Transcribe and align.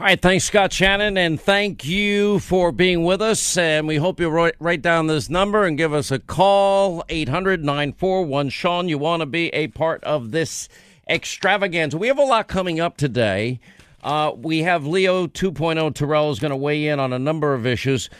All 0.00 0.06
right, 0.06 0.20
thanks, 0.20 0.46
Scott 0.46 0.72
Shannon, 0.72 1.16
and 1.16 1.40
thank 1.40 1.84
you 1.84 2.40
for 2.40 2.72
being 2.72 3.04
with 3.04 3.22
us. 3.22 3.56
And 3.56 3.86
we 3.86 3.96
hope 3.96 4.18
you 4.18 4.28
write, 4.30 4.56
write 4.58 4.82
down 4.82 5.06
this 5.06 5.30
number 5.30 5.64
and 5.64 5.78
give 5.78 5.92
us 5.92 6.10
a 6.10 6.18
call 6.18 7.04
800 7.08 7.62
941 7.62 8.48
Sean. 8.48 8.88
You 8.88 8.98
want 8.98 9.20
to 9.20 9.26
be 9.26 9.48
a 9.50 9.68
part 9.68 10.02
of 10.02 10.32
this 10.32 10.68
extravaganza. 11.08 11.98
We 11.98 12.08
have 12.08 12.18
a 12.18 12.24
lot 12.24 12.48
coming 12.48 12.80
up 12.80 12.96
today. 12.96 13.60
Uh, 14.02 14.32
we 14.36 14.62
have 14.62 14.84
Leo 14.86 15.28
2.0 15.28 15.94
Terrell 15.94 16.32
is 16.32 16.40
going 16.40 16.50
to 16.50 16.56
weigh 16.56 16.88
in 16.88 16.98
on 16.98 17.12
a 17.12 17.18
number 17.18 17.54
of 17.54 17.64
issues. 17.64 18.10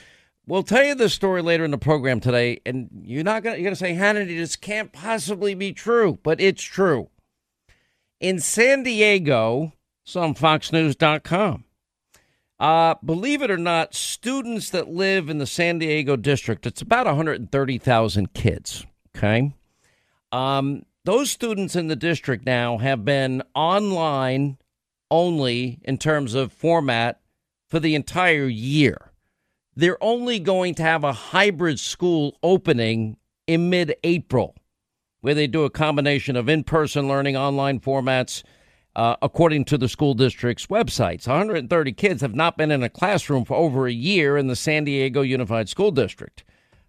We'll 0.46 0.62
tell 0.62 0.84
you 0.84 0.94
the 0.94 1.08
story 1.08 1.42
later 1.42 1.64
in 1.64 1.72
the 1.72 1.78
program 1.78 2.20
today, 2.20 2.60
and 2.64 2.90
you're 3.02 3.24
not 3.24 3.42
going 3.42 3.56
you're 3.56 3.64
going 3.64 3.74
to 3.74 3.76
say, 3.76 3.94
Hannity, 3.94 4.36
this 4.38 4.54
can't 4.54 4.92
possibly 4.92 5.54
be 5.54 5.72
true, 5.72 6.20
but 6.22 6.40
it's 6.40 6.62
true. 6.62 7.08
In 8.20 8.38
San 8.38 8.84
Diego, 8.84 9.72
on 10.14 10.34
FoxNews.com. 10.34 11.64
Uh, 12.58 12.94
believe 13.04 13.42
it 13.42 13.50
or 13.50 13.56
not, 13.56 13.94
students 13.94 14.70
that 14.70 14.88
live 14.88 15.28
in 15.28 15.38
the 15.38 15.46
San 15.46 15.78
Diego 15.78 16.16
district, 16.16 16.66
it's 16.66 16.80
about 16.80 17.06
130,000 17.06 18.34
kids. 18.34 18.86
Okay. 19.16 19.52
Um, 20.30 20.84
those 21.04 21.30
students 21.30 21.74
in 21.74 21.88
the 21.88 21.96
district 21.96 22.46
now 22.46 22.78
have 22.78 23.04
been 23.04 23.42
online 23.54 24.58
only 25.10 25.80
in 25.82 25.98
terms 25.98 26.34
of 26.34 26.52
format 26.52 27.20
for 27.68 27.80
the 27.80 27.94
entire 27.94 28.46
year. 28.46 29.10
They're 29.74 30.02
only 30.02 30.38
going 30.38 30.74
to 30.76 30.82
have 30.82 31.02
a 31.02 31.12
hybrid 31.12 31.80
school 31.80 32.38
opening 32.42 33.16
in 33.46 33.70
mid 33.70 33.96
April, 34.04 34.54
where 35.20 35.34
they 35.34 35.46
do 35.46 35.64
a 35.64 35.70
combination 35.70 36.36
of 36.36 36.48
in 36.48 36.62
person 36.62 37.08
learning, 37.08 37.36
online 37.36 37.80
formats 37.80 38.42
uh, 38.94 39.16
according 39.22 39.64
to 39.66 39.78
the 39.78 39.88
school 39.88 40.14
district's 40.14 40.66
websites. 40.66 41.26
130 41.26 41.92
kids 41.92 42.20
have 42.20 42.34
not 42.34 42.56
been 42.56 42.70
in 42.70 42.82
a 42.82 42.88
classroom 42.88 43.44
for 43.44 43.54
over 43.54 43.86
a 43.86 43.92
year 43.92 44.36
in 44.36 44.48
the 44.48 44.56
San 44.56 44.84
Diego 44.84 45.22
Unified 45.22 45.68
School 45.68 45.90
District, 45.90 46.44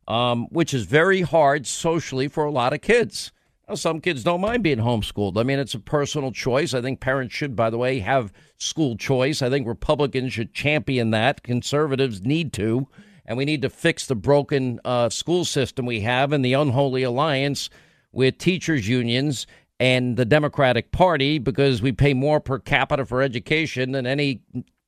um, 0.08 0.48
which 0.50 0.74
is 0.74 0.84
very 0.84 1.22
hard 1.22 1.66
socially 1.66 2.28
for 2.28 2.46
a 2.46 2.52
lot 2.52 2.74
of 2.74 2.82
kids. 2.82 3.32
Now, 3.68 3.76
some 3.76 4.02
kids 4.02 4.24
don't 4.24 4.42
mind 4.42 4.64
being 4.64 4.80
homeschooled. 4.80 5.38
I 5.38 5.44
mean, 5.44 5.58
it's 5.58 5.74
a 5.74 5.80
personal 5.80 6.34
choice. 6.34 6.74
I 6.74 6.82
think 6.82 7.00
parents 7.00 7.34
should, 7.34 7.56
by 7.56 7.70
the 7.70 7.78
way, 7.78 8.00
have 8.00 8.34
school 8.58 8.98
choice. 8.98 9.42
I 9.42 9.50
think 9.50 9.66
Republicans 9.66 10.34
should 10.34 10.54
champion 10.54 11.12
that. 11.12 11.44
Conservatives 11.44 12.22
need 12.22 12.52
to. 12.54 12.88
And 13.26 13.38
we 13.38 13.46
need 13.46 13.62
to 13.62 13.70
fix 13.70 14.06
the 14.06 14.16
broken 14.16 14.82
uh, 14.84 15.08
school 15.08 15.46
system 15.46 15.86
we 15.86 16.02
have 16.02 16.34
and 16.34 16.44
the 16.44 16.54
unholy 16.54 17.04
alliance 17.04 17.70
with 18.12 18.38
teachers' 18.38 18.88
unions 18.88 19.48
and 19.80 20.18
the 20.18 20.26
Democratic 20.26 20.92
Party 20.92 21.40
because 21.40 21.82
we 21.82 21.92
pay 21.92 22.14
more 22.14 22.40
per 22.40 22.60
capita 22.60 23.06
for 23.06 23.22
education 23.22 23.92
than 23.92 24.06
any 24.06 24.42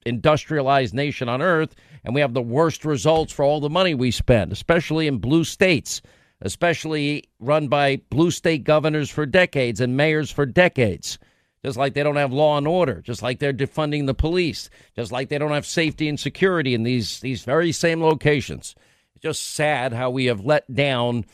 industrialized 0.05 0.94
nation 0.94 1.28
on 1.28 1.41
earth, 1.41 1.75
and 2.03 2.14
we 2.14 2.22
have 2.22 2.33
the 2.33 2.41
worst 2.41 2.86
results 2.86 3.33
for 3.33 3.44
all 3.44 3.59
the 3.59 3.69
money 3.69 3.94
we 3.94 4.11
spend, 4.11 4.52
especially 4.52 5.08
in 5.08 5.17
blue 5.17 5.44
states, 5.44 6.02
especially 6.41 7.23
run 7.39 7.67
by 7.67 7.97
blue 8.09 8.31
state 8.31 8.63
governors 8.63 9.09
for 9.09 9.25
decades 9.25 9.81
and 9.81 9.97
mayors 9.97 10.30
for 10.31 10.45
decades. 10.45 11.17
Just 11.63 11.78
like 11.78 11.95
they 11.95 12.03
don't 12.03 12.16
have 12.16 12.31
law 12.31 12.59
and 12.59 12.67
order, 12.67 13.02
just 13.02 13.23
like 13.23 13.39
they're 13.39 13.52
defunding 13.52 14.06
the 14.06 14.13
police, 14.13 14.69
just 14.95 15.11
like 15.11 15.30
they 15.30 15.39
don't 15.39 15.50
have 15.50 15.66
safety 15.66 16.08
and 16.08 16.19
security 16.19 16.75
in 16.75 16.83
these 16.83 17.19
these 17.22 17.44
very 17.44 17.72
same 17.72 18.03
locations. 18.03 18.75
It's 19.16 19.23
just 19.23 19.41
sad 19.56 19.91
how 19.91 20.11
we 20.11 20.25
have 20.25 20.45
let 20.45 20.72
down, 20.72 21.25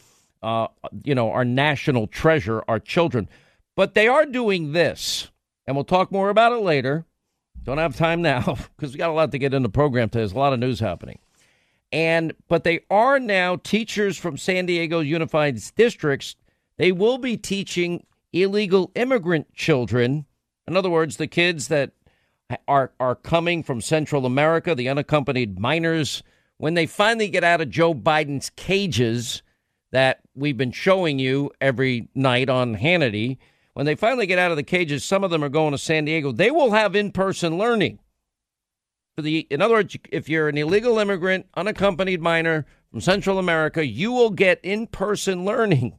uh, 0.44 0.67
you 1.03 1.16
know, 1.16 1.31
our 1.31 1.45
national 1.45 2.08
treasure, 2.08 2.64
our 2.67 2.80
children. 2.80 3.30
But 3.75 3.94
they 3.94 4.08
are 4.08 4.25
doing 4.25 4.73
this, 4.73 5.30
and 5.66 5.75
we'll 5.75 5.86
talk 5.86 6.11
more 6.11 6.30
about 6.30 6.52
it 6.53 6.61
later. 6.64 7.06
Don't 7.64 7.78
have 7.78 7.95
time 7.95 8.22
now 8.22 8.58
because 8.75 8.94
we 8.94 8.97
got 8.97 9.09
a 9.09 9.14
lot 9.14 9.31
to 9.31 9.39
get 9.39 9.53
in 9.53 9.64
the 9.64 9.69
program 9.69 10.09
today. 10.09 10.22
There's 10.22 10.34
a 10.34 10.39
lot 10.39 10.53
of 10.53 10.59
news 10.59 10.80
happening. 10.80 11.19
And 11.92 12.34
but 12.47 12.64
they 12.64 12.81
are 12.89 13.19
now 13.19 13.58
teachers 13.58 14.17
from 14.17 14.38
San 14.38 14.66
Diego 14.66 15.02
Unified 15.02 15.59
Districts. 15.75 16.35
They 16.78 16.91
will 16.91 17.18
be 17.18 17.38
teaching 17.38 18.06
illegal 18.31 18.91
immigrant 18.96 19.53
children. 19.53 20.25
In 20.68 20.78
other 20.78 20.90
words, 20.90 21.18
the 21.18 21.28
kids 21.28 21.68
that 21.68 21.91
are 22.68 22.91
are 23.00 23.16
coming 23.16 23.62
from 23.62 23.81
Central 23.81 24.25
America, 24.25 24.74
the 24.74 24.90
unaccompanied 24.90 25.59
minors, 25.59 26.24
when 26.57 26.75
they 26.75 26.85
finally 26.85 27.28
get 27.28 27.44
out 27.44 27.62
of 27.62 27.69
Joe 27.69 27.94
Biden's 27.94 28.51
cages 28.51 29.41
that 29.91 30.20
we've 30.36 30.58
been 30.58 30.72
showing 30.72 31.19
you 31.19 31.52
every 31.59 32.09
night 32.16 32.50
on 32.50 32.78
Hannity, 32.78 33.38
when 33.74 33.86
they 33.86 33.96
finally 33.96 34.25
get 34.25 34.40
out 34.40 34.52
of 34.52 34.58
the 34.58 34.64
cages, 34.64 35.03
some 35.03 35.24
of 35.24 35.31
them 35.31 35.44
are 35.44 35.50
going 35.50 35.72
to 35.72 35.78
San 35.78 36.06
Diego. 36.06 36.31
They 36.31 36.52
will 36.52 36.72
have 36.72 36.96
in-person 36.96 37.58
learning. 37.58 38.00
For 39.16 39.22
the, 39.22 39.47
in 39.50 39.62
other 39.62 39.75
words, 39.75 39.97
if 40.12 40.30
you're 40.30 40.50
an 40.50 40.58
illegal 40.58 41.00
immigrant, 41.00 41.47
unaccompanied 41.56 42.22
minor 42.22 42.66
from 42.90 43.02
Central 43.02 43.40
America, 43.40 43.86
you 43.86 44.12
will 44.12 44.30
get 44.30 44.59
in-person 44.64 45.46
learning. 45.46 45.97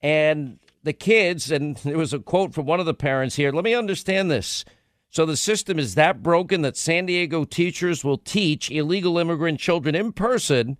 And 0.00 0.58
the 0.82 0.92
kids, 0.92 1.50
and 1.50 1.76
there 1.78 1.96
was 1.96 2.12
a 2.12 2.18
quote 2.18 2.54
from 2.54 2.66
one 2.66 2.80
of 2.80 2.86
the 2.86 2.94
parents 2.94 3.36
here. 3.36 3.50
Let 3.50 3.64
me 3.64 3.74
understand 3.74 4.30
this. 4.30 4.64
So 5.10 5.24
the 5.24 5.36
system 5.36 5.78
is 5.78 5.94
that 5.94 6.22
broken 6.22 6.62
that 6.62 6.76
San 6.76 7.06
Diego 7.06 7.44
teachers 7.44 8.04
will 8.04 8.18
teach 8.18 8.70
illegal 8.70 9.18
immigrant 9.18 9.60
children 9.60 9.94
in 9.94 10.12
person, 10.12 10.76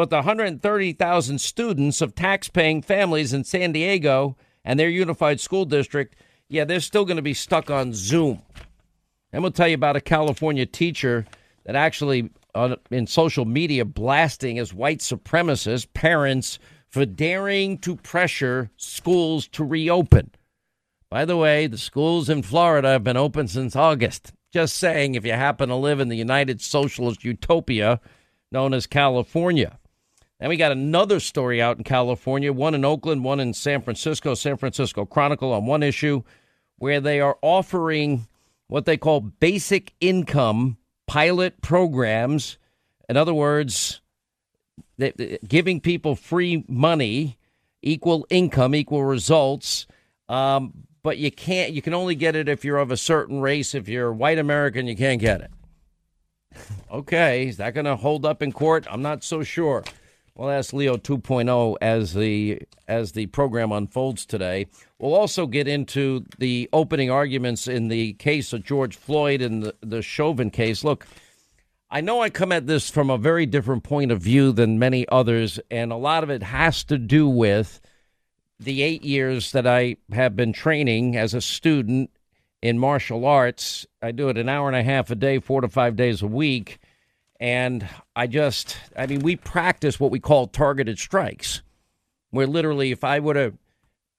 but 0.00 0.08
the 0.08 0.16
130,000 0.16 1.38
students 1.38 2.00
of 2.00 2.14
tax-paying 2.14 2.80
families 2.80 3.34
in 3.34 3.44
San 3.44 3.70
Diego 3.72 4.34
and 4.64 4.80
their 4.80 4.88
unified 4.88 5.40
school 5.40 5.66
district, 5.66 6.16
yeah, 6.48 6.64
they're 6.64 6.80
still 6.80 7.04
going 7.04 7.18
to 7.18 7.22
be 7.22 7.34
stuck 7.34 7.68
on 7.68 7.92
Zoom. 7.92 8.40
And 9.30 9.42
we'll 9.42 9.52
tell 9.52 9.68
you 9.68 9.74
about 9.74 9.96
a 9.96 10.00
California 10.00 10.64
teacher 10.64 11.26
that 11.66 11.76
actually 11.76 12.30
on, 12.54 12.76
in 12.90 13.06
social 13.06 13.44
media 13.44 13.84
blasting 13.84 14.58
as 14.58 14.72
white 14.72 15.00
supremacist 15.00 15.92
parents 15.92 16.58
for 16.88 17.04
daring 17.04 17.76
to 17.80 17.96
pressure 17.96 18.70
schools 18.78 19.46
to 19.48 19.62
reopen. 19.62 20.30
By 21.10 21.26
the 21.26 21.36
way, 21.36 21.66
the 21.66 21.76
schools 21.76 22.30
in 22.30 22.42
Florida 22.42 22.88
have 22.88 23.04
been 23.04 23.18
open 23.18 23.48
since 23.48 23.76
August. 23.76 24.32
Just 24.50 24.78
saying, 24.78 25.14
if 25.14 25.26
you 25.26 25.34
happen 25.34 25.68
to 25.68 25.76
live 25.76 26.00
in 26.00 26.08
the 26.08 26.16
United 26.16 26.62
Socialist 26.62 27.22
Utopia 27.22 28.00
known 28.50 28.72
as 28.72 28.86
California. 28.86 29.76
And 30.40 30.48
we 30.48 30.56
got 30.56 30.72
another 30.72 31.20
story 31.20 31.60
out 31.60 31.76
in 31.76 31.84
California, 31.84 32.50
one 32.50 32.74
in 32.74 32.84
Oakland, 32.84 33.24
one 33.24 33.40
in 33.40 33.52
San 33.52 33.82
Francisco, 33.82 34.34
San 34.34 34.56
Francisco 34.56 35.04
Chronicle 35.04 35.52
on 35.52 35.66
one 35.66 35.82
issue, 35.82 36.22
where 36.78 36.98
they 36.98 37.20
are 37.20 37.36
offering 37.42 38.26
what 38.66 38.86
they 38.86 38.96
call 38.96 39.20
basic 39.20 39.92
income 40.00 40.78
pilot 41.06 41.60
programs. 41.60 42.56
In 43.06 43.18
other 43.18 43.34
words, 43.34 44.00
giving 45.46 45.78
people 45.78 46.14
free 46.14 46.64
money, 46.66 47.36
equal 47.82 48.26
income, 48.30 48.74
equal 48.74 49.04
results. 49.04 49.86
Um, 50.30 50.72
but 51.02 51.18
you 51.18 51.30
can't, 51.30 51.72
you 51.72 51.82
can 51.82 51.92
only 51.92 52.14
get 52.14 52.34
it 52.34 52.48
if 52.48 52.64
you're 52.64 52.78
of 52.78 52.90
a 52.90 52.96
certain 52.96 53.42
race. 53.42 53.74
If 53.74 53.88
you're 53.88 54.12
white 54.12 54.38
American, 54.38 54.86
you 54.86 54.96
can't 54.96 55.20
get 55.20 55.42
it. 55.42 55.50
okay, 56.90 57.48
is 57.48 57.58
that 57.58 57.74
going 57.74 57.86
to 57.86 57.96
hold 57.96 58.24
up 58.24 58.42
in 58.42 58.52
court? 58.52 58.86
I'm 58.90 59.02
not 59.02 59.22
so 59.22 59.42
sure. 59.42 59.84
We'll 60.40 60.52
ask 60.52 60.72
Leo 60.72 60.96
2.0 60.96 61.76
as 61.82 62.14
the 62.14 62.62
as 62.88 63.12
the 63.12 63.26
program 63.26 63.72
unfolds 63.72 64.24
today. 64.24 64.68
We'll 64.98 65.14
also 65.14 65.46
get 65.46 65.68
into 65.68 66.24
the 66.38 66.66
opening 66.72 67.10
arguments 67.10 67.68
in 67.68 67.88
the 67.88 68.14
case 68.14 68.54
of 68.54 68.64
George 68.64 68.96
Floyd 68.96 69.42
and 69.42 69.62
the, 69.62 69.74
the 69.82 70.00
Chauvin 70.00 70.48
case. 70.48 70.82
Look, 70.82 71.06
I 71.90 72.00
know 72.00 72.22
I 72.22 72.30
come 72.30 72.52
at 72.52 72.66
this 72.66 72.88
from 72.88 73.10
a 73.10 73.18
very 73.18 73.44
different 73.44 73.84
point 73.84 74.12
of 74.12 74.22
view 74.22 74.50
than 74.50 74.78
many 74.78 75.06
others, 75.10 75.60
and 75.70 75.92
a 75.92 75.96
lot 75.96 76.24
of 76.24 76.30
it 76.30 76.42
has 76.42 76.84
to 76.84 76.96
do 76.96 77.28
with 77.28 77.78
the 78.58 78.80
eight 78.80 79.04
years 79.04 79.52
that 79.52 79.66
I 79.66 79.98
have 80.10 80.36
been 80.36 80.54
training 80.54 81.18
as 81.18 81.34
a 81.34 81.42
student 81.42 82.08
in 82.62 82.78
martial 82.78 83.26
arts. 83.26 83.86
I 84.00 84.12
do 84.12 84.30
it 84.30 84.38
an 84.38 84.48
hour 84.48 84.68
and 84.68 84.76
a 84.76 84.82
half 84.82 85.10
a 85.10 85.16
day, 85.16 85.38
four 85.38 85.60
to 85.60 85.68
five 85.68 85.96
days 85.96 86.22
a 86.22 86.26
week 86.26 86.78
and 87.40 87.88
I 88.14 88.26
just, 88.26 88.76
I 88.96 89.06
mean, 89.06 89.20
we 89.20 89.34
practice 89.34 89.98
what 89.98 90.10
we 90.10 90.20
call 90.20 90.46
targeted 90.46 90.98
strikes, 90.98 91.62
where 92.30 92.46
literally, 92.46 92.92
if 92.92 93.02
I 93.02 93.18
would 93.18 93.36
have, 93.36 93.54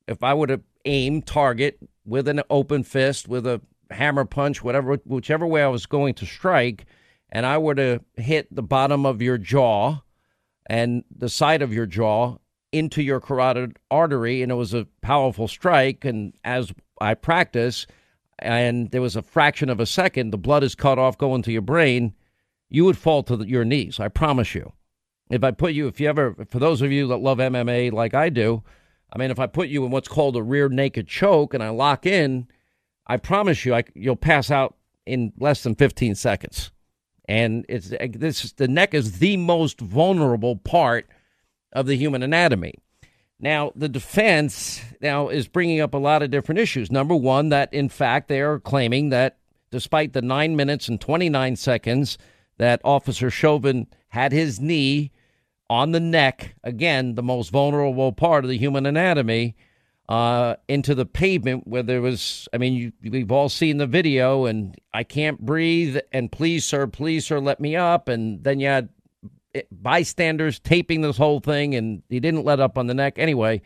if 0.08 0.24
I 0.24 0.34
would 0.34 0.50
have 0.50 0.64
aimed 0.86 1.28
target 1.28 1.78
with 2.04 2.28
an 2.28 2.42
open 2.50 2.84
fist, 2.84 3.28
with 3.28 3.46
a 3.46 3.62
hammer 3.92 4.26
punch, 4.26 4.64
whatever, 4.64 4.96
whichever 5.06 5.46
way 5.46 5.62
I 5.62 5.68
was 5.68 5.86
going 5.86 6.16
to 6.16 6.26
strike, 6.26 6.86
and 7.30 7.46
I 7.46 7.60
were 7.60 7.76
to 7.76 8.02
hit 8.16 8.54
the 8.54 8.64
bottom 8.64 9.06
of 9.06 9.22
your 9.22 9.38
jaw 9.38 10.00
and 10.66 11.04
the 11.16 11.30
side 11.30 11.62
of 11.62 11.72
your 11.72 11.86
jaw 11.86 12.38
into 12.72 13.04
your 13.04 13.20
carotid 13.20 13.78
artery, 13.92 14.42
and 14.42 14.52
it 14.52 14.56
was 14.56 14.74
a 14.74 14.88
powerful 15.02 15.48
strike. 15.48 16.06
And 16.06 16.34
as 16.44 16.74
I 17.00 17.14
practice, 17.14 17.86
and 18.40 18.90
there 18.90 19.02
was 19.02 19.16
a 19.16 19.22
fraction 19.22 19.70
of 19.70 19.80
a 19.80 19.86
second, 19.86 20.32
the 20.32 20.38
blood 20.40 20.64
is 20.64 20.74
cut 20.74 20.98
off 20.98 21.20
going 21.20 21.44
to 21.44 21.52
your 21.52 21.62
brain 21.62 22.16
you 22.72 22.86
would 22.86 22.98
fall 22.98 23.22
to 23.24 23.36
the, 23.36 23.48
your 23.48 23.66
knees. 23.66 24.00
I 24.00 24.08
promise 24.08 24.56
you. 24.56 24.72
If 25.30 25.44
I 25.44 25.52
put 25.52 25.74
you, 25.74 25.88
if 25.88 26.00
you 26.00 26.10
ever, 26.10 26.36
for 26.50 26.58
those 26.60 26.82
of 26.82 26.92
you 26.92 27.08
that 27.08 27.18
love 27.18 27.38
MMA 27.38 27.92
like 27.92 28.14
I 28.14 28.30
do, 28.30 28.64
I 29.14 29.18
mean, 29.18 29.30
if 29.30 29.40
I 29.40 29.48
put 29.48 29.68
you 29.68 29.86
in 29.86 29.92
what's 29.92 30.08
called 30.08 30.36
a 30.38 30.44
rear 30.44 30.70
naked 30.70 31.08
choke 31.08 31.54
and 31.54 31.62
I 31.62 31.70
lock 31.70 32.06
in, 32.06 32.48
I 33.06 33.18
promise 33.18 33.66
you, 33.66 33.76
I, 33.76 33.84
you'll 33.94 34.16
pass 34.16 34.50
out 34.50 34.76
in 35.06 35.34
less 35.38 35.64
than 35.64 35.76
15 35.76 36.16
seconds. 36.16 36.72
And 37.26 37.66
it's 37.70 37.90
this 37.90 38.52
the 38.54 38.68
neck 38.68 38.94
is 38.94 39.20
the 39.20 39.38
most 39.38 39.80
vulnerable 39.80 40.56
part 40.56 41.08
of 41.72 41.86
the 41.86 41.96
human 41.96 42.24
anatomy. 42.24 42.76
Now, 43.40 43.72
the 43.76 43.90
defense 43.90 44.82
now 45.02 45.30
is 45.30 45.48
bringing 45.48 45.82
up 45.82 45.94
a 45.94 45.98
lot 45.98 46.24
of 46.24 46.30
different 46.30 46.60
issues. 46.60 46.92
Number 46.92 47.16
one, 47.16 47.50
that 47.50 47.74
in 47.74 47.90
fact 47.90 48.28
they 48.28 48.42
are 48.42 48.60
claiming 48.60 49.10
that 49.10 49.38
despite 49.72 50.14
the 50.14 50.22
nine 50.22 50.56
minutes 50.56 50.88
and 50.88 51.00
29 51.00 51.56
seconds 51.56 52.18
that 52.62 52.80
Officer 52.84 53.32
Chauvin 53.32 53.88
had 54.10 54.32
his 54.32 54.60
knee 54.60 55.12
on 55.68 55.94
the 55.94 56.00
neck, 56.00 56.54
again, 56.64 57.16
the 57.16 57.24
most 57.24 57.50
vulnerable 57.50 58.12
part 58.12 58.46
of 58.46 58.52
the 58.52 58.58
human 58.58 58.86
anatomy, 58.86 59.56
uh, 60.08 60.56
into 60.68 60.94
the 60.94 61.08
pavement 61.08 61.66
where 61.66 61.82
there 61.82 62.04
was, 62.04 62.48
I 62.54 62.60
mean, 62.60 62.74
you, 62.74 62.92
we've 63.10 63.32
all 63.32 63.50
seen 63.50 63.78
the 63.78 63.88
video, 63.88 64.46
and 64.46 64.80
I 64.94 65.04
can't 65.04 65.40
breathe, 65.40 65.98
and 66.12 66.32
please, 66.32 66.64
sir, 66.64 66.86
please, 66.86 67.26
sir, 67.26 67.40
let 67.40 67.60
me 67.60 67.76
up. 67.76 68.08
And 68.08 68.44
then 68.44 68.60
you 68.60 68.68
had 68.68 68.90
eh, 69.56 69.64
bystanders 69.72 70.60
taping 70.60 71.02
this 71.02 71.18
whole 71.18 71.40
thing, 71.40 71.74
and 71.74 72.04
he 72.10 72.20
didn't 72.20 72.46
let 72.46 72.60
up 72.60 72.78
on 72.78 72.86
the 72.86 72.94
neck. 72.94 73.18
Anyway, 73.18 73.64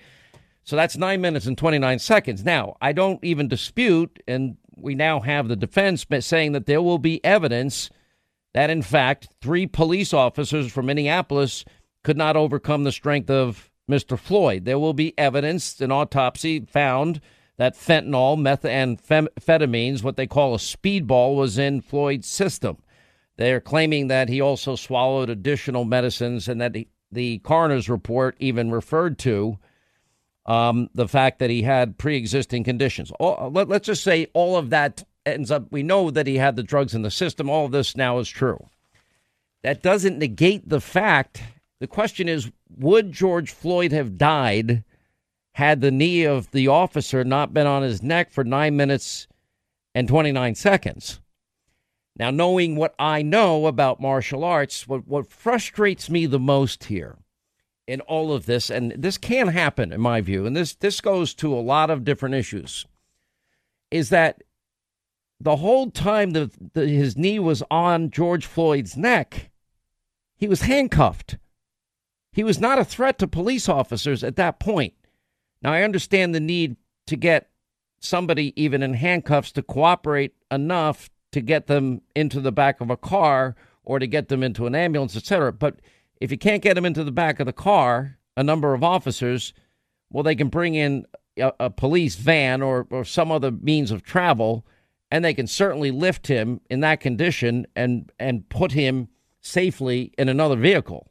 so 0.63 0.77
that's 0.77 0.95
nine 0.95 1.19
minutes 1.19 1.47
and 1.47 1.57
29 1.57 2.00
seconds. 2.00 2.45
Now, 2.45 2.77
I 2.80 2.94
don't 2.94 3.21
even 3.25 3.50
dispute, 3.50 4.24
and 4.25 4.56
we 4.77 4.95
now 4.95 5.19
have 5.19 5.50
the 5.50 5.57
defense 5.57 6.06
saying 6.21 6.53
that 6.53 6.65
there 6.65 6.81
will 6.81 6.97
be 6.97 7.21
evidence 7.25 7.89
that, 8.56 8.69
in 8.69 8.81
fact, 8.81 9.28
three 9.42 9.68
police 9.68 10.13
officers 10.13 10.72
from 10.72 10.86
Minneapolis 10.86 11.66
could 12.06 12.16
not 12.16 12.38
overcome 12.38 12.86
the 12.86 12.92
strength 12.94 13.30
of 13.30 13.69
Mr. 13.92 14.18
Floyd. 14.18 14.63
There 14.63 14.80
will 14.80 14.94
be 14.94 15.13
evidence, 15.18 15.81
an 15.81 15.92
autopsy 15.92 16.62
found 16.62 17.19
that 17.57 17.75
fentanyl, 17.75 18.38
methamphetamines, 18.40 20.04
what 20.04 20.16
they 20.16 20.25
call 20.25 20.56
a 20.56 20.57
speedball, 20.57 21.36
was 21.36 21.57
in 21.57 21.81
Floyd's 21.81 22.30
system. 22.30 22.78
They're 23.36 23.60
claiming 23.60 24.07
that 24.07 24.30
he 24.30 24.40
also 24.40 24.78
swallowed 24.78 25.30
additional 25.30 25.84
medicines 25.84 26.48
and 26.48 26.62
that 26.62 26.75
he, 26.75 26.88
the 27.12 27.40
coroner's 27.40 27.90
report 27.90 28.38
even 28.40 28.72
referred 28.72 29.19
to 29.19 29.57
um, 30.46 30.90
the 30.94 31.10
fact 31.10 31.40
that 31.40 31.50
he 31.50 31.63
had 31.63 31.98
pre 31.98 32.16
existing 32.16 32.63
conditions. 32.63 33.12
All, 33.19 33.52
let, 33.52 33.68
let's 33.68 33.88
just 33.88 34.06
say 34.06 34.28
all 34.34 34.56
of 34.56 34.69
that 34.69 35.04
ends 35.25 35.51
up, 35.51 35.72
we 35.72 35.83
know 35.83 36.12
that 36.12 36.27
he 36.27 36.38
had 36.38 36.56
the 36.56 36.63
drugs 36.63 36.94
in 36.94 37.01
the 37.01 37.12
system. 37.12 37.50
All 37.50 37.68
this 37.68 37.95
now 37.95 38.19
is 38.19 38.30
true. 38.30 38.69
That 39.63 39.81
doesn't 39.81 40.19
negate 40.19 40.69
the 40.69 40.81
fact. 40.81 41.42
The 41.80 41.88
question 41.88 42.30
is 42.30 42.51
would 42.77 43.12
George 43.12 43.51
Floyd 43.51 43.92
have 43.92 44.18
died 44.18 44.83
had 45.54 45.81
the 45.81 45.92
knee 45.92 46.24
of 46.24 46.51
the 46.51 46.68
officer 46.68 47.24
not 47.24 47.54
been 47.54 47.68
on 47.68 47.81
his 47.81 48.04
neck 48.04 48.31
for 48.31 48.44
nine 48.44 48.75
minutes 48.75 49.27
and 49.94 50.07
29 50.07 50.56
seconds? 50.56 51.19
Now, 52.18 52.31
knowing 52.31 52.75
what 52.75 52.95
I 52.98 53.21
know 53.21 53.68
about 53.68 54.00
martial 54.00 54.44
arts, 54.44 54.88
what, 54.88 55.07
what 55.07 55.30
frustrates 55.30 56.10
me 56.10 56.25
the 56.25 56.39
most 56.39 56.86
here 56.86 57.18
in 57.88 58.01
all 58.01 58.31
of 58.31 58.45
this, 58.45 58.69
and 58.69 58.92
this 58.92 59.18
can 59.18 59.50
happen 59.50 59.92
in 59.92 60.01
my 60.01 60.21
view, 60.21 60.45
and 60.45 60.56
this, 60.56 60.74
this 60.75 61.01
goes 61.01 61.33
to 61.36 61.54
a 61.54 61.60
lot 61.60 61.89
of 61.89 62.04
different 62.04 62.36
issues, 62.36 62.86
is 63.92 64.10
that 64.10 64.44
the 65.40 65.58
whole 65.58 65.92
time 65.92 66.32
that 66.32 66.52
his 66.74 67.18
knee 67.18 67.40
was 67.40 67.62
on 67.70 68.10
George 68.10 68.46
Floyd's 68.46 68.96
neck, 68.96 69.52
he 70.36 70.48
was 70.48 70.62
handcuffed. 70.62 71.38
He 72.32 72.44
was 72.44 72.60
not 72.60 72.80
a 72.80 72.86
threat 72.86 73.18
to 73.20 73.28
police 73.28 73.70
officers 73.70 74.24
at 74.24 74.36
that 74.36 74.60
point. 74.60 74.94
Now, 75.62 75.74
I 75.74 75.84
understand 75.84 76.36
the 76.36 76.40
need 76.40 76.76
to 77.08 77.16
get 77.16 77.50
somebody, 78.00 78.54
even 78.62 78.84
in 78.84 78.94
handcuffs, 78.94 79.52
to 79.54 79.64
cooperate 79.64 80.34
enough 80.52 81.10
to 81.32 81.42
get 81.42 81.68
them 81.68 82.02
into 82.16 82.40
the 82.40 82.52
back 82.52 82.81
of 82.81 82.90
a 82.90 82.98
car 82.98 83.56
or 83.84 84.00
to 84.00 84.08
get 84.08 84.28
them 84.28 84.44
into 84.44 84.68
an 84.68 84.76
ambulance, 84.76 85.16
etc. 85.16 85.54
But 85.54 85.80
if 86.22 86.31
you 86.31 86.38
can't 86.38 86.62
get 86.62 86.76
them 86.76 86.86
into 86.86 87.04
the 87.04 87.12
back 87.12 87.40
of 87.40 87.46
the 87.46 87.54
car, 87.54 88.18
a 88.38 88.44
number 88.44 88.74
of 88.74 88.84
officers, 88.84 89.54
well, 90.10 90.24
they 90.24 90.36
can 90.36 90.50
bring 90.50 90.76
in 90.76 91.06
a, 91.38 91.52
a 91.60 91.70
police 91.70 92.16
van 92.16 92.62
or, 92.62 92.88
or 92.90 93.04
some 93.04 93.31
other 93.31 93.52
means 93.52 93.92
of 93.92 94.04
travel, 94.04 94.66
and 95.16 95.24
they 95.24 95.34
can 95.34 95.48
certainly 95.48 95.92
lift 95.92 96.28
him 96.28 96.60
in 96.70 96.82
that 96.82 97.00
condition 97.00 97.66
and 97.74 98.12
and 98.20 98.50
put 98.50 98.74
him 98.74 99.08
safely 99.40 100.12
in 100.18 100.28
another 100.28 100.58
vehicle. 100.58 101.10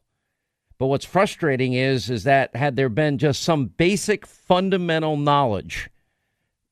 But 0.79 0.89
what's 0.89 1.07
frustrating 1.07 1.73
is 1.73 2.11
is 2.11 2.25
that 2.25 2.55
had 2.55 2.77
there 2.77 2.91
been 2.91 3.17
just 3.17 3.43
some 3.43 3.65
basic 3.65 4.27
fundamental 4.27 5.17
knowledge 5.17 5.89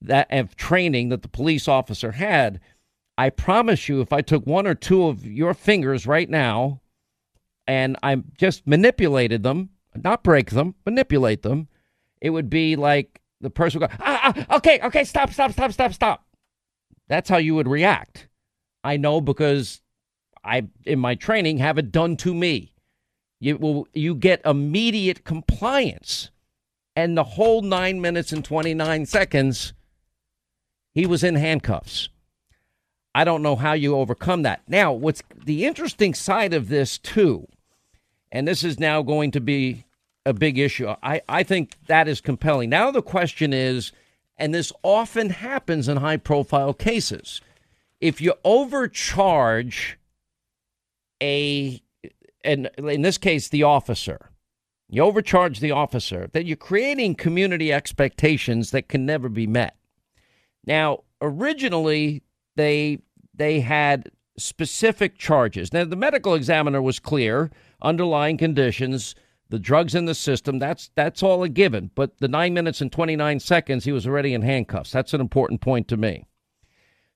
that 0.02 0.26
of 0.30 0.56
training 0.56 1.08
that 1.08 1.22
the 1.22 1.28
police 1.28 1.68
officer 1.68 2.12
had, 2.12 2.60
I 3.16 3.30
promise 3.30 3.88
you 3.88 4.02
if 4.02 4.12
I 4.12 4.20
took 4.20 4.46
one 4.46 4.66
or 4.66 4.74
two 4.74 5.06
of 5.06 5.24
your 5.24 5.54
fingers 5.54 6.06
right 6.06 6.28
now 6.28 6.82
and 7.66 7.96
I 8.02 8.16
just 8.36 8.66
manipulated 8.66 9.42
them, 9.42 9.70
not 9.96 10.22
break 10.22 10.50
them, 10.50 10.74
manipulate 10.84 11.40
them, 11.40 11.68
it 12.20 12.28
would 12.28 12.50
be 12.50 12.76
like 12.76 13.22
the 13.40 13.48
person 13.48 13.80
would 13.80 13.88
go, 13.88 13.96
ah, 14.00 14.34
ah, 14.36 14.56
okay, 14.56 14.80
okay, 14.82 15.04
stop, 15.04 15.32
stop, 15.32 15.52
stop, 15.52 15.72
stop, 15.72 15.94
stop. 15.94 16.26
That's 17.12 17.28
how 17.28 17.36
you 17.36 17.54
would 17.56 17.68
react. 17.68 18.26
I 18.82 18.96
know 18.96 19.20
because 19.20 19.82
I, 20.42 20.68
in 20.86 20.98
my 20.98 21.14
training, 21.14 21.58
have 21.58 21.76
it 21.76 21.92
done 21.92 22.16
to 22.16 22.32
me. 22.32 22.72
You 23.38 23.58
will 23.58 23.86
you 23.92 24.14
get 24.14 24.40
immediate 24.46 25.22
compliance. 25.22 26.30
And 26.96 27.14
the 27.14 27.22
whole 27.22 27.60
nine 27.60 28.00
minutes 28.00 28.32
and 28.32 28.42
29 28.42 29.04
seconds, 29.04 29.74
he 30.94 31.04
was 31.04 31.22
in 31.22 31.34
handcuffs. 31.34 32.08
I 33.14 33.24
don't 33.24 33.42
know 33.42 33.56
how 33.56 33.74
you 33.74 33.94
overcome 33.94 34.40
that. 34.44 34.62
Now, 34.66 34.94
what's 34.94 35.22
the 35.36 35.66
interesting 35.66 36.14
side 36.14 36.54
of 36.54 36.70
this, 36.70 36.96
too, 36.96 37.46
and 38.30 38.48
this 38.48 38.64
is 38.64 38.80
now 38.80 39.02
going 39.02 39.32
to 39.32 39.40
be 39.42 39.84
a 40.24 40.32
big 40.32 40.58
issue. 40.58 40.88
I, 41.02 41.20
I 41.28 41.42
think 41.42 41.76
that 41.88 42.08
is 42.08 42.22
compelling. 42.22 42.70
Now, 42.70 42.90
the 42.90 43.02
question 43.02 43.52
is, 43.52 43.92
and 44.36 44.54
this 44.54 44.72
often 44.82 45.30
happens 45.30 45.88
in 45.88 45.98
high 45.98 46.16
profile 46.16 46.74
cases, 46.74 47.40
if 48.00 48.20
you 48.20 48.34
overcharge 48.44 49.98
a 51.22 51.80
and 52.44 52.68
in 52.78 53.02
this 53.02 53.18
case, 53.18 53.48
the 53.48 53.62
officer. 53.62 54.30
You 54.88 55.02
overcharge 55.04 55.60
the 55.60 55.70
officer, 55.70 56.28
that 56.32 56.44
you're 56.44 56.56
creating 56.56 57.14
community 57.14 57.72
expectations 57.72 58.72
that 58.72 58.88
can 58.88 59.06
never 59.06 59.30
be 59.30 59.46
met. 59.46 59.76
Now, 60.66 61.04
originally, 61.22 62.22
they 62.56 62.98
they 63.32 63.60
had 63.60 64.10
specific 64.36 65.16
charges. 65.16 65.72
Now, 65.72 65.84
the 65.84 65.96
medical 65.96 66.34
examiner 66.34 66.82
was 66.82 66.98
clear: 66.98 67.50
underlying 67.80 68.36
conditions, 68.36 69.14
the 69.52 69.58
drugs 69.58 69.94
in 69.94 70.06
the 70.06 70.14
system. 70.14 70.58
That's 70.58 70.90
that's 70.94 71.22
all 71.22 71.42
a 71.42 71.48
given. 71.48 71.90
But 71.94 72.16
the 72.20 72.26
nine 72.26 72.54
minutes 72.54 72.80
and 72.80 72.90
twenty 72.90 73.16
nine 73.16 73.38
seconds, 73.38 73.84
he 73.84 73.92
was 73.92 74.06
already 74.06 74.32
in 74.32 74.40
handcuffs. 74.40 74.90
That's 74.90 75.12
an 75.12 75.20
important 75.20 75.60
point 75.60 75.88
to 75.88 75.98
me. 75.98 76.24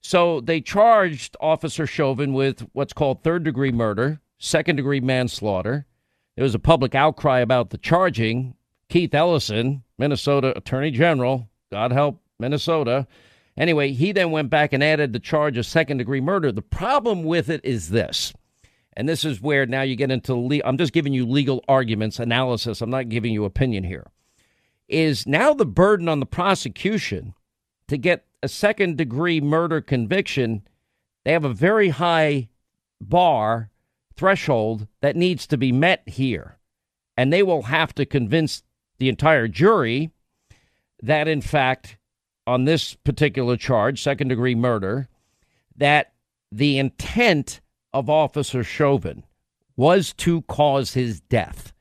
So 0.02 0.42
they 0.42 0.60
charged 0.60 1.34
Officer 1.40 1.86
Chauvin 1.86 2.34
with 2.34 2.60
what's 2.74 2.92
called 2.92 3.24
third 3.24 3.42
degree 3.42 3.72
murder, 3.72 4.20
second 4.38 4.76
degree 4.76 5.00
manslaughter. 5.00 5.86
There 6.36 6.42
was 6.42 6.54
a 6.54 6.58
public 6.58 6.94
outcry 6.94 7.40
about 7.40 7.70
the 7.70 7.78
charging. 7.78 8.54
Keith 8.90 9.14
Ellison, 9.14 9.82
Minnesota 9.96 10.54
Attorney 10.54 10.90
General, 10.90 11.48
God 11.72 11.90
help 11.90 12.20
Minnesota. 12.38 13.06
Anyway, 13.56 13.92
he 13.92 14.12
then 14.12 14.30
went 14.30 14.50
back 14.50 14.74
and 14.74 14.84
added 14.84 15.14
the 15.14 15.18
charge 15.18 15.56
of 15.56 15.64
second 15.64 15.96
degree 15.96 16.20
murder. 16.20 16.52
The 16.52 16.60
problem 16.60 17.24
with 17.24 17.48
it 17.48 17.64
is 17.64 17.88
this, 17.88 18.34
and 18.96 19.08
this 19.08 19.24
is 19.24 19.42
where 19.42 19.66
now 19.66 19.82
you 19.82 19.94
get 19.94 20.10
into 20.10 20.34
le- 20.34 20.62
I'm 20.64 20.78
just 20.78 20.92
giving 20.92 21.12
you 21.12 21.26
legal 21.26 21.62
arguments, 21.68 22.18
analysis. 22.18 22.80
I'm 22.80 22.90
not 22.90 23.08
giving 23.08 23.32
you 23.32 23.44
opinion 23.44 23.84
here. 23.84 24.06
Is 24.88 25.26
now 25.26 25.52
the 25.52 25.66
burden 25.66 26.08
on 26.08 26.20
the 26.20 26.26
prosecution 26.26 27.34
to 27.88 27.98
get 27.98 28.24
a 28.42 28.48
second 28.48 28.96
degree 28.96 29.40
murder 29.40 29.80
conviction? 29.80 30.62
They 31.24 31.32
have 31.32 31.44
a 31.44 31.52
very 31.52 31.90
high 31.90 32.48
bar 33.00 33.70
threshold 34.16 34.86
that 35.02 35.16
needs 35.16 35.46
to 35.48 35.58
be 35.58 35.72
met 35.72 36.02
here. 36.06 36.58
And 37.18 37.32
they 37.32 37.42
will 37.42 37.62
have 37.62 37.94
to 37.96 38.06
convince 38.06 38.62
the 38.98 39.08
entire 39.08 39.48
jury 39.48 40.10
that, 41.02 41.28
in 41.28 41.42
fact, 41.42 41.98
on 42.46 42.64
this 42.64 42.94
particular 42.94 43.56
charge, 43.56 44.02
second 44.02 44.28
degree 44.28 44.54
murder, 44.54 45.08
that 45.76 46.12
the 46.50 46.78
intent 46.78 47.60
of 47.96 48.10
Officer 48.10 48.62
Chauvin 48.62 49.24
was 49.74 50.12
to 50.14 50.42
cause 50.42 50.92
his 50.92 51.20
death. 51.20 51.72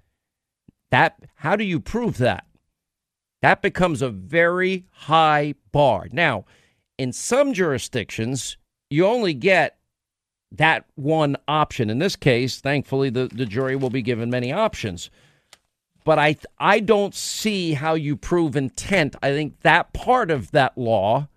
That 0.92 1.18
how 1.36 1.58
do 1.58 1.66
you 1.66 1.82
prove 1.82 2.18
that? 2.20 2.46
That 3.42 3.62
becomes 3.62 4.02
a 4.02 4.10
very 4.10 4.86
high 4.92 5.56
bar. 5.74 6.08
Now, 6.14 6.46
in 6.98 7.12
some 7.12 7.54
jurisdictions, 7.54 8.56
you 8.90 9.06
only 9.06 9.34
get 9.34 9.78
that 10.52 10.86
one 10.96 11.36
option. 11.50 11.90
In 11.90 12.00
this 12.00 12.16
case, 12.16 12.62
thankfully, 12.62 13.10
the, 13.10 13.28
the 13.28 13.46
jury 13.46 13.76
will 13.76 13.90
be 13.90 14.02
given 14.02 14.30
many 14.30 14.54
options. 14.54 15.10
But 16.06 16.18
I, 16.18 16.38
I 16.60 16.80
don't 16.80 17.14
see 17.14 17.74
how 17.74 17.96
you 17.96 18.16
prove 18.16 18.56
intent. 18.56 19.18
I 19.22 19.32
think 19.32 19.60
that 19.62 19.92
part 19.92 20.32
of 20.32 20.52
that 20.52 20.78
law 20.78 21.28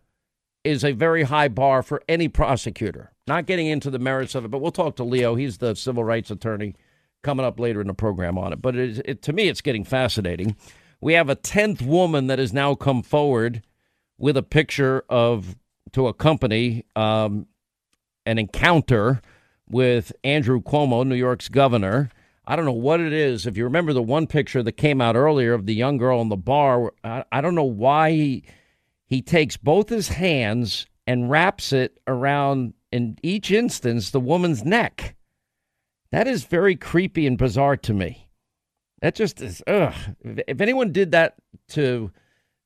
is 0.62 0.84
a 0.84 0.92
very 0.92 1.24
high 1.24 1.48
bar 1.48 1.82
for 1.82 2.00
any 2.08 2.28
prosecutor. 2.28 3.12
Not 3.28 3.46
getting 3.46 3.66
into 3.66 3.90
the 3.90 3.98
merits 3.98 4.34
of 4.34 4.44
it, 4.44 4.50
but 4.50 4.60
we'll 4.60 4.72
talk 4.72 4.96
to 4.96 5.04
Leo. 5.04 5.34
He's 5.34 5.58
the 5.58 5.76
civil 5.76 6.02
rights 6.02 6.30
attorney 6.30 6.74
coming 7.22 7.44
up 7.44 7.60
later 7.60 7.80
in 7.80 7.86
the 7.86 7.94
program 7.94 8.38
on 8.38 8.52
it. 8.52 8.62
But 8.62 8.74
it, 8.74 9.02
it, 9.04 9.22
to 9.22 9.32
me, 9.32 9.48
it's 9.48 9.60
getting 9.60 9.84
fascinating. 9.84 10.56
We 11.00 11.12
have 11.12 11.28
a 11.28 11.36
10th 11.36 11.82
woman 11.82 12.26
that 12.28 12.38
has 12.38 12.52
now 12.52 12.74
come 12.74 13.02
forward 13.02 13.62
with 14.16 14.36
a 14.36 14.42
picture 14.42 15.04
of, 15.08 15.56
to 15.92 16.08
accompany 16.08 16.84
um, 16.96 17.46
an 18.24 18.38
encounter 18.38 19.20
with 19.68 20.12
Andrew 20.24 20.60
Cuomo, 20.62 21.06
New 21.06 21.14
York's 21.14 21.48
governor. 21.48 22.10
I 22.46 22.56
don't 22.56 22.64
know 22.64 22.72
what 22.72 23.00
it 23.00 23.12
is. 23.12 23.46
If 23.46 23.58
you 23.58 23.64
remember 23.64 23.92
the 23.92 24.02
one 24.02 24.26
picture 24.26 24.62
that 24.62 24.72
came 24.72 25.02
out 25.02 25.16
earlier 25.16 25.52
of 25.52 25.66
the 25.66 25.74
young 25.74 25.98
girl 25.98 26.22
in 26.22 26.30
the 26.30 26.36
bar, 26.36 26.94
I, 27.04 27.24
I 27.30 27.40
don't 27.42 27.54
know 27.54 27.62
why 27.62 28.12
he, 28.12 28.44
he 29.06 29.20
takes 29.20 29.58
both 29.58 29.90
his 29.90 30.08
hands 30.08 30.86
and 31.06 31.30
wraps 31.30 31.72
it 31.72 32.00
around, 32.06 32.74
in 32.92 33.18
each 33.22 33.50
instance, 33.50 34.10
the 34.10 34.20
woman's 34.20 34.64
neck. 34.64 35.16
That 36.10 36.26
is 36.26 36.44
very 36.44 36.74
creepy 36.74 37.26
and 37.26 37.36
bizarre 37.36 37.76
to 37.76 37.92
me. 37.92 38.28
That 39.00 39.14
just 39.14 39.40
is, 39.40 39.62
ugh. 39.66 39.94
If 40.24 40.60
anyone 40.60 40.92
did 40.92 41.12
that 41.12 41.34
to 41.70 42.10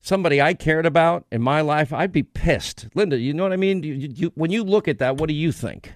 somebody 0.00 0.40
I 0.40 0.54
cared 0.54 0.86
about 0.86 1.26
in 1.30 1.42
my 1.42 1.60
life, 1.60 1.92
I'd 1.92 2.12
be 2.12 2.22
pissed. 2.22 2.88
Linda, 2.94 3.18
you 3.18 3.34
know 3.34 3.42
what 3.42 3.52
I 3.52 3.56
mean? 3.56 3.82
You, 3.82 3.94
you, 3.94 4.32
when 4.34 4.50
you 4.50 4.64
look 4.64 4.88
at 4.88 4.98
that, 4.98 5.16
what 5.16 5.28
do 5.28 5.34
you 5.34 5.52
think? 5.52 5.94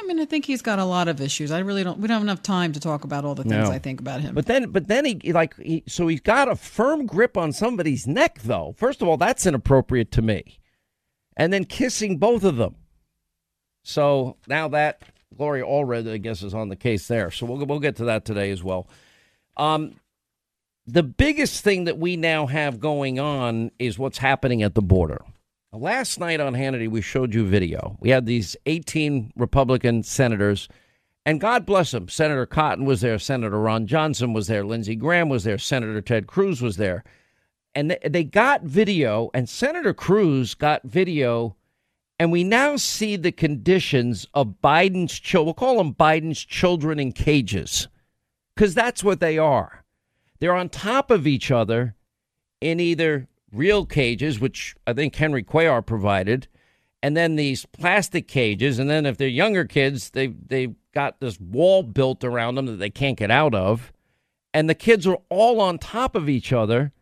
I 0.00 0.04
mean, 0.04 0.18
I 0.18 0.24
think 0.24 0.44
he's 0.44 0.62
got 0.62 0.78
a 0.78 0.84
lot 0.84 1.06
of 1.06 1.20
issues. 1.20 1.52
I 1.52 1.60
really 1.60 1.84
don't. 1.84 1.98
We 1.98 2.08
don't 2.08 2.16
have 2.16 2.22
enough 2.22 2.42
time 2.42 2.72
to 2.72 2.80
talk 2.80 3.04
about 3.04 3.24
all 3.24 3.36
the 3.36 3.44
things 3.44 3.68
no. 3.68 3.70
I 3.70 3.78
think 3.78 4.00
about 4.00 4.20
him. 4.20 4.34
But 4.34 4.46
then, 4.46 4.70
but 4.70 4.88
then 4.88 5.04
he 5.04 5.32
like 5.32 5.56
he, 5.60 5.84
so 5.86 6.08
he's 6.08 6.20
got 6.20 6.48
a 6.48 6.56
firm 6.56 7.06
grip 7.06 7.36
on 7.36 7.52
somebody's 7.52 8.06
neck, 8.06 8.40
though. 8.42 8.74
First 8.76 9.00
of 9.00 9.06
all, 9.06 9.16
that's 9.16 9.46
inappropriate 9.46 10.10
to 10.12 10.22
me, 10.22 10.58
and 11.36 11.52
then 11.52 11.64
kissing 11.64 12.18
both 12.18 12.42
of 12.42 12.56
them. 12.56 12.74
So 13.82 14.36
now 14.46 14.68
that 14.68 15.02
Gloria 15.36 15.64
Allred, 15.64 16.10
I 16.10 16.18
guess, 16.18 16.42
is 16.42 16.54
on 16.54 16.68
the 16.68 16.76
case 16.76 17.08
there. 17.08 17.30
So 17.30 17.46
we'll 17.46 17.64
we'll 17.66 17.80
get 17.80 17.96
to 17.96 18.04
that 18.04 18.24
today 18.24 18.50
as 18.50 18.62
well. 18.62 18.88
Um, 19.56 19.96
the 20.86 21.02
biggest 21.02 21.62
thing 21.62 21.84
that 21.84 21.98
we 21.98 22.16
now 22.16 22.46
have 22.46 22.80
going 22.80 23.20
on 23.20 23.70
is 23.78 23.98
what's 23.98 24.18
happening 24.18 24.62
at 24.62 24.74
the 24.74 24.82
border. 24.82 25.24
Last 25.72 26.20
night 26.20 26.40
on 26.40 26.54
Hannity, 26.54 26.88
we 26.88 27.00
showed 27.00 27.34
you 27.34 27.46
video. 27.46 27.96
We 28.00 28.10
had 28.10 28.26
these 28.26 28.56
18 28.66 29.32
Republican 29.36 30.02
senators, 30.02 30.68
and 31.24 31.40
God 31.40 31.64
bless 31.64 31.92
them. 31.92 32.08
Senator 32.08 32.44
Cotton 32.46 32.84
was 32.84 33.00
there, 33.00 33.18
Senator 33.18 33.58
Ron 33.58 33.86
Johnson 33.86 34.32
was 34.32 34.48
there, 34.48 34.64
Lindsey 34.64 34.96
Graham 34.96 35.28
was 35.28 35.44
there, 35.44 35.56
Senator 35.56 36.02
Ted 36.02 36.26
Cruz 36.26 36.60
was 36.60 36.76
there. 36.76 37.04
And 37.74 37.96
they 38.06 38.24
got 38.24 38.64
video, 38.64 39.30
and 39.32 39.48
Senator 39.48 39.94
Cruz 39.94 40.54
got 40.54 40.82
video, 40.82 41.56
and 42.22 42.30
we 42.30 42.44
now 42.44 42.76
see 42.76 43.16
the 43.16 43.32
conditions 43.32 44.28
of 44.32 44.60
Biden's 44.62 45.18
children. 45.18 45.46
We'll 45.46 45.54
call 45.54 45.78
them 45.78 45.92
Biden's 45.92 46.44
children 46.44 47.00
in 47.00 47.10
cages, 47.10 47.88
because 48.54 48.76
that's 48.76 49.02
what 49.02 49.18
they 49.18 49.38
are. 49.38 49.84
They're 50.38 50.54
on 50.54 50.68
top 50.68 51.10
of 51.10 51.26
each 51.26 51.50
other 51.50 51.96
in 52.60 52.78
either 52.78 53.26
real 53.50 53.84
cages, 53.84 54.38
which 54.38 54.76
I 54.86 54.92
think 54.92 55.16
Henry 55.16 55.42
Cuellar 55.42 55.84
provided, 55.84 56.46
and 57.02 57.16
then 57.16 57.34
these 57.34 57.66
plastic 57.66 58.28
cages. 58.28 58.78
And 58.78 58.88
then 58.88 59.04
if 59.04 59.16
they're 59.16 59.26
younger 59.26 59.64
kids, 59.64 60.10
they 60.10 60.28
they've 60.28 60.76
got 60.94 61.18
this 61.18 61.40
wall 61.40 61.82
built 61.82 62.22
around 62.22 62.54
them 62.54 62.66
that 62.66 62.76
they 62.76 62.90
can't 62.90 63.18
get 63.18 63.32
out 63.32 63.52
of. 63.52 63.92
And 64.54 64.70
the 64.70 64.76
kids 64.76 65.08
are 65.08 65.18
all 65.28 65.60
on 65.60 65.76
top 65.76 66.14
of 66.14 66.28
each 66.28 66.52
other 66.52 66.92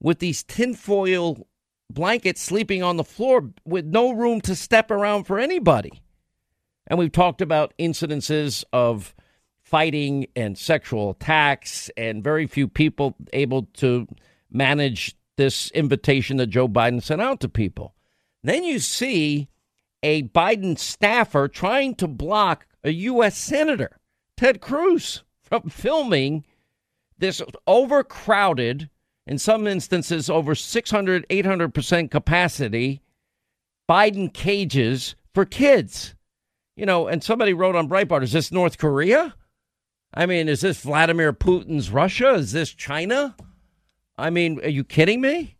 with 0.00 0.20
these 0.20 0.44
tinfoil 0.44 1.48
blankets 1.94 2.40
sleeping 2.40 2.82
on 2.82 2.96
the 2.96 3.04
floor 3.04 3.50
with 3.64 3.84
no 3.84 4.12
room 4.12 4.40
to 4.42 4.54
step 4.54 4.90
around 4.90 5.24
for 5.24 5.38
anybody. 5.38 6.02
And 6.86 6.98
we've 6.98 7.12
talked 7.12 7.40
about 7.40 7.74
incidences 7.78 8.64
of 8.72 9.14
fighting 9.62 10.26
and 10.36 10.58
sexual 10.58 11.10
attacks, 11.10 11.90
and 11.96 12.22
very 12.22 12.46
few 12.46 12.68
people 12.68 13.16
able 13.32 13.62
to 13.74 14.06
manage 14.50 15.16
this 15.36 15.70
invitation 15.70 16.36
that 16.36 16.48
Joe 16.48 16.68
Biden 16.68 17.02
sent 17.02 17.22
out 17.22 17.40
to 17.40 17.48
people. 17.48 17.94
Then 18.42 18.64
you 18.64 18.78
see 18.80 19.48
a 20.02 20.24
Biden 20.24 20.78
staffer 20.78 21.48
trying 21.48 21.94
to 21.96 22.08
block 22.08 22.66
a 22.84 22.90
U.S. 22.90 23.38
Senator, 23.38 23.96
Ted 24.36 24.60
Cruz, 24.60 25.22
from 25.40 25.68
filming 25.70 26.44
this 27.18 27.40
overcrowded, 27.66 28.90
in 29.26 29.38
some 29.38 29.66
instances 29.66 30.28
over 30.28 30.54
600, 30.54 31.28
800% 31.28 32.10
capacity, 32.10 33.02
Biden 33.88 34.32
cages 34.32 35.14
for 35.34 35.44
kids. 35.44 36.14
You 36.76 36.86
know, 36.86 37.06
and 37.06 37.22
somebody 37.22 37.52
wrote 37.52 37.76
on 37.76 37.88
Breitbart, 37.88 38.22
is 38.22 38.32
this 38.32 38.50
North 38.50 38.78
Korea? 38.78 39.34
I 40.14 40.26
mean, 40.26 40.48
is 40.48 40.60
this 40.60 40.80
Vladimir 40.80 41.32
Putin's 41.32 41.90
Russia? 41.90 42.34
Is 42.34 42.52
this 42.52 42.72
China? 42.72 43.36
I 44.16 44.30
mean, 44.30 44.60
are 44.60 44.68
you 44.68 44.84
kidding 44.84 45.20
me? 45.20 45.56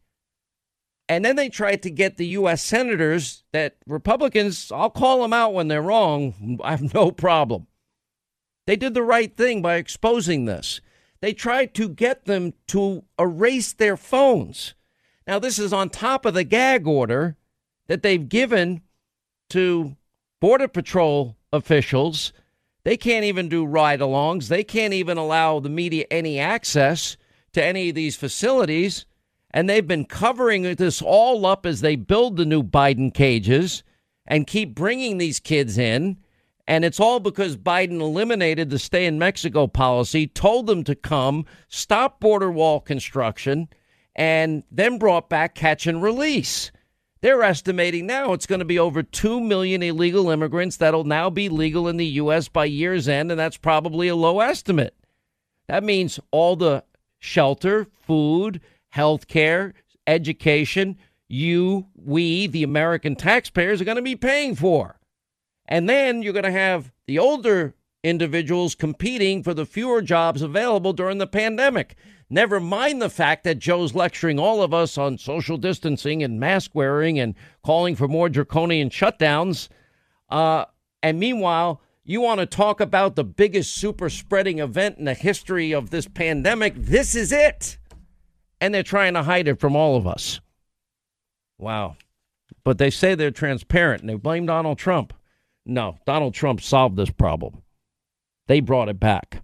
And 1.09 1.25
then 1.25 1.37
they 1.37 1.49
tried 1.49 1.83
to 1.83 1.91
get 1.91 2.17
the 2.17 2.27
U.S. 2.29 2.63
senators 2.63 3.45
that 3.53 3.77
Republicans, 3.87 4.71
I'll 4.73 4.91
call 4.91 5.23
them 5.23 5.33
out 5.33 5.53
when 5.53 5.69
they're 5.69 5.83
wrong. 5.83 6.59
I 6.65 6.71
have 6.73 6.95
no 6.95 7.11
problem. 7.11 7.67
They 8.67 8.77
did 8.77 8.95
the 8.95 9.03
right 9.03 9.37
thing 9.37 9.61
by 9.61 9.77
exposing 9.77 10.45
this. 10.45 10.81
They 11.23 11.33
tried 11.33 11.73
to 11.75 11.89
get 11.89 12.25
them 12.25 12.53
to 12.67 13.05
erase 13.17 13.73
their 13.73 13.97
phones. 13.97 14.75
Now, 15.25 15.39
this 15.39 15.57
is 15.57 15.73
on 15.73 15.89
top 15.89 16.27
of 16.27 16.35
the 16.35 16.43
gag 16.43 16.85
order 16.85 17.37
that 17.87 18.03
they've 18.03 18.29
given 18.29 18.83
to 19.51 19.97
Border 20.41 20.67
Patrol 20.67 21.37
officials. 21.53 22.33
They 22.83 22.97
can't 22.97 23.25
even 23.25 23.49
do 23.49 23.65
ride 23.65 24.01
alongs, 24.01 24.49
they 24.49 24.65
can't 24.65 24.93
even 24.93 25.17
allow 25.17 25.61
the 25.61 25.69
media 25.69 26.07
any 26.11 26.41
access 26.41 27.17
to 27.53 27.65
any 27.65 27.91
of 27.91 27.95
these 27.95 28.17
facilities. 28.17 29.07
And 29.53 29.71
they've 29.71 29.87
been 29.87 30.07
covering 30.07 30.63
this 30.75 31.01
all 31.01 31.47
up 31.47 31.65
as 31.65 31.83
they 31.83 31.95
build 31.95 32.37
the 32.37 32.45
new 32.45 32.65
Biden 32.65 33.15
cages 33.15 33.85
and 34.27 34.47
keep 34.47 34.75
bringing 34.75 35.19
these 35.19 35.39
kids 35.39 35.79
in. 35.79 36.17
And 36.73 36.87
it's 36.87 37.01
all 37.01 37.21
because 37.21 37.59
Biden 37.59 38.01
eliminated 38.01 38.71
the 38.71 38.79
stay 38.79 39.05
in 39.05 39.19
Mexico 39.19 39.67
policy, 39.67 40.27
told 40.27 40.67
them 40.67 40.85
to 40.85 40.95
come, 40.95 41.45
stop 41.69 42.19
border 42.19 42.51
wall 42.51 42.81
construction, 42.81 43.69
and 44.17 44.63
then 44.71 44.97
brought 44.97 45.29
back 45.29 45.55
catch 45.55 45.87
and 45.87 46.03
release. 46.03 46.73
They're 47.21 47.43
estimating 47.43 48.07
now 48.07 48.33
it's 48.33 48.47
going 48.47 48.61
to 48.61 48.65
be 48.65 48.79
over 48.79 49.03
2 49.03 49.39
million 49.39 49.83
illegal 49.83 50.31
immigrants 50.31 50.79
that'll 50.79 51.05
now 51.05 51.29
be 51.29 51.51
legal 51.51 51.89
in 51.89 51.99
the 51.99 52.07
U.S. 52.07 52.49
by 52.49 52.65
year's 52.65 53.07
end, 53.07 53.31
and 53.31 53.39
that's 53.39 53.59
probably 53.59 54.09
a 54.09 54.17
low 54.17 54.41
estimate. 54.41 54.97
That 55.69 55.85
means 55.85 56.21
all 56.31 56.57
the 56.57 56.85
shelter, 57.19 57.87
food, 58.07 58.63
health 58.89 59.29
care, 59.29 59.75
education, 60.07 60.97
you, 61.29 61.89
we, 61.95 62.47
the 62.47 62.63
American 62.63 63.15
taxpayers 63.15 63.83
are 63.83 63.85
going 63.85 63.97
to 63.97 64.03
be 64.03 64.17
paying 64.17 64.55
for. 64.57 64.99
And 65.67 65.89
then 65.89 66.23
you're 66.23 66.33
going 66.33 66.45
to 66.45 66.51
have 66.51 66.93
the 67.07 67.19
older 67.19 67.75
individuals 68.03 68.75
competing 68.75 69.43
for 69.43 69.55
the 69.55 69.67
fewer 69.67 70.03
jobs 70.03 70.43
available 70.43 70.93
during 70.93 71.19
the 71.19 71.27
pandemic. 71.27 71.97
Never 72.29 72.61
mind 72.61 73.01
the 73.01 73.11
fact 73.11 73.45
that 73.45 73.59
Joe's 73.59 73.95
lecturing 73.95 74.39
all 74.39 74.63
of 74.63 74.73
us 74.73 74.97
on 74.97 75.19
social 75.19 75.59
distancing 75.59 76.23
and 76.23 76.41
mask 76.41 76.71
wearing 76.75 77.19
and 77.19 77.35
calling 77.63 77.95
for 77.95 78.09
more 78.09 78.29
draconian 78.29 78.89
shutdowns. 78.89 79.69
Uh, 80.31 80.65
and 81.03 81.21
meanwhile, 81.21 81.83
you 82.05 82.21
want 82.21 82.41
to 82.41 82.47
talk 82.47 82.81
about 82.81 83.15
the 83.15 83.25
biggest 83.25 83.75
super 83.75 84.09
spreading 84.09 84.59
event 84.59 84.99
in 84.99 85.05
the 85.05 85.15
history 85.15 85.73
of 85.73 85.91
this 85.91 86.09
pandemic? 86.09 86.75
This 86.75 87.15
is 87.15 87.33
it. 87.33 87.79
And 88.61 88.75
they're 88.75 88.83
trying 88.83 89.15
to 89.15 89.23
hide 89.23 89.47
it 89.47 89.61
from 89.61 89.77
all 89.77 89.97
of 89.97 90.07
us. 90.07 90.41
Wow. 91.59 91.97
But 92.65 92.79
they 92.79 92.91
say 92.91 93.15
they're 93.15 93.31
transparent 93.31 94.01
and 94.01 94.11
they 94.11 94.15
blame 94.15 94.47
Donald 94.47 94.79
Trump. 94.79 95.13
No, 95.65 95.99
Donald 96.07 96.35
Trump 96.35 96.61
solved 96.61 96.97
this 96.97 97.11
problem. 97.11 97.63
They 98.47 98.61
brought 98.61 98.89
it 98.89 98.99
back 98.99 99.43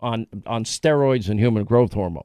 on 0.00 0.26
on 0.46 0.64
steroids 0.64 1.28
and 1.28 1.38
human 1.38 1.64
growth 1.64 1.92
hormone. 1.92 2.24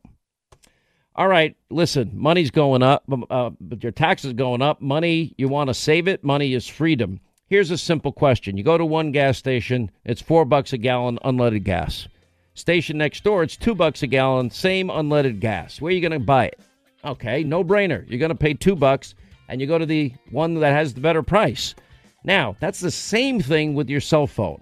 All 1.16 1.28
right, 1.28 1.56
listen, 1.70 2.12
money's 2.13 2.51
going 2.51 2.82
up, 2.82 3.04
uh, 3.30 3.51
but 3.60 3.84
your 3.84 3.92
taxes 3.92 4.34
going 4.34 4.62
up. 4.62 4.82
Money, 4.82 5.36
you 5.38 5.50
want 5.50 5.68
to 5.68 5.74
save 5.74 6.08
it. 6.08 6.24
Money 6.24 6.54
is 6.54 6.68
freedom. 6.68 7.20
Here's 7.48 7.70
a 7.70 7.78
simple 7.78 8.13
question. 8.13 8.56
You 8.56 8.63
go 8.63 8.78
to 8.78 8.86
one 8.86 9.12
gas 9.12 9.38
station, 9.38 9.92
it's 10.06 10.22
four 10.22 10.46
bucks 10.46 10.72
a 10.72 10.78
gallon 10.78 11.20
unleaded 11.25 11.66
gas. 11.66 12.08
Station 12.54 12.98
next 12.98 13.25
door, 13.25 13.44
it's 13.44 13.58
two 13.58 13.75
bucks 13.75 14.04
a 14.04 14.08
gallon, 14.08 14.50
same 14.50 14.88
unleaded 14.88 15.42
gas. 15.42 15.82
Where 15.82 15.92
are 15.92 15.94
you 15.94 16.01
going 16.01 16.12
to 16.12 16.20
buy 16.20 16.46
it? 16.46 16.60
Okay, 17.04 17.44
no 17.44 17.62
brainer. 17.63 18.10
You're 18.10 18.20
going 18.20 18.30
to 18.30 18.36
pay 18.36 18.54
two 18.54 18.75
bucks 18.75 19.16
and 19.50 19.60
you 19.60 19.68
go 19.68 19.78
to 19.78 19.86
the 19.86 20.13
one 20.30 20.54
that 20.56 20.72
has 20.72 20.94
the 20.94 21.01
better 21.01 21.24
price. 21.24 21.75
Now, 22.24 22.56
that's 22.60 22.80
the 22.80 22.92
same 22.92 23.42
thing 23.42 23.74
with 23.74 23.90
your 23.90 24.01
cell 24.01 24.28
phone 24.28 24.62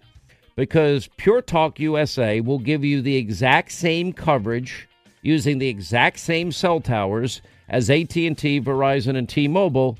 because 0.56 1.10
Pure 1.18 1.44
Talk 1.44 1.80
USA 1.80 2.42
will 2.42 2.60
give 2.60 2.84
you 2.84 3.02
the 3.02 3.16
exact 3.16 3.72
same 3.72 4.14
coverage 4.14 4.88
using 5.22 5.58
the 5.58 5.68
exact 5.68 6.20
same 6.20 6.52
cell 6.52 6.80
towers 6.80 7.42
as 7.68 7.90
AT&T, 7.90 8.62
Verizon 8.62 9.18
and 9.18 9.28
T-Mobile, 9.28 9.98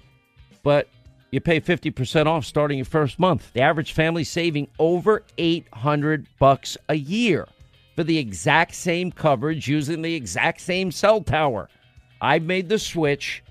but 0.64 0.88
you 1.32 1.40
pay 1.40 1.62
50% 1.62 2.26
off 2.26 2.46
starting 2.46 2.78
your 2.78 2.86
first 2.86 3.20
month. 3.20 3.52
The 3.54 3.62
average 3.62 3.94
family 3.94 4.24
saving 4.24 4.68
over 4.80 5.24
800 5.38 6.28
bucks 6.40 6.78
a 6.88 6.96
year 6.96 7.48
for 7.96 8.04
the 8.04 8.18
exact 8.18 8.74
same 8.74 9.12
coverage 9.12 9.68
using 9.68 10.02
the 10.02 10.16
exact 10.16 10.62
same 10.62 10.92
cell 10.92 11.22
tower. 11.22 11.70
I've 12.22 12.44
made 12.44 12.70
the 12.70 12.80
switch. 12.80 13.44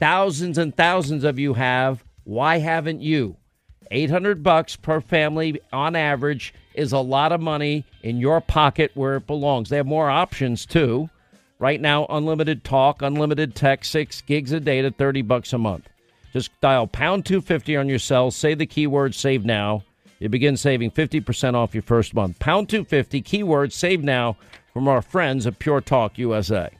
Thousands 0.00 0.58
and 0.58 0.76
thousands 0.76 1.22
of 1.22 1.38
you 1.38 1.54
have. 1.54 2.02
Why 2.24 2.58
haven't 2.58 3.02
you? 3.02 3.36
800 3.90 4.42
bucks 4.42 4.76
per 4.76 5.00
family 5.00 5.60
on 5.72 5.94
average 5.94 6.54
is 6.74 6.92
a 6.92 6.98
lot 6.98 7.32
of 7.32 7.40
money 7.40 7.84
in 8.02 8.18
your 8.18 8.40
pocket 8.40 8.90
where 8.94 9.16
it 9.16 9.26
belongs. 9.26 9.68
They 9.68 9.76
have 9.76 9.86
more 9.86 10.10
options 10.10 10.66
too. 10.66 11.10
Right 11.58 11.80
now, 11.80 12.06
unlimited 12.08 12.64
talk, 12.64 13.02
unlimited 13.02 13.54
text, 13.54 13.92
6 13.92 14.22
gigs 14.22 14.52
of 14.52 14.64
data, 14.64 14.90
30 14.90 15.22
bucks 15.22 15.52
a 15.52 15.58
month. 15.58 15.88
Just 16.32 16.50
dial 16.60 16.86
pound 16.86 17.24
250 17.26 17.76
on 17.76 17.88
your 17.88 18.00
cell, 18.00 18.30
say 18.30 18.54
the 18.54 18.66
keyword 18.66 19.14
save 19.14 19.44
now. 19.44 19.84
You 20.18 20.28
begin 20.28 20.56
saving 20.56 20.90
50% 20.90 21.54
off 21.54 21.74
your 21.74 21.82
first 21.82 22.14
month. 22.14 22.38
Pound 22.38 22.68
250, 22.68 23.20
keyword 23.22 23.72
save 23.72 24.02
now 24.02 24.36
from 24.72 24.88
our 24.88 25.02
friends 25.02 25.46
at 25.46 25.58
Pure 25.58 25.82
Talk 25.82 26.18
USA. 26.18 26.70